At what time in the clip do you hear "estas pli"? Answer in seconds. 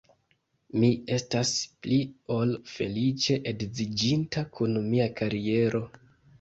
1.17-1.99